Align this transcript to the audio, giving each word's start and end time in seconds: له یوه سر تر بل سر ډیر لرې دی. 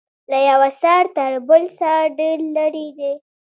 له 0.29 0.37
یوه 0.49 0.69
سر 0.81 1.03
تر 1.15 1.31
بل 1.47 1.63
سر 1.77 2.01
ډیر 2.19 2.37
لرې 2.55 2.87
دی. 2.97 3.13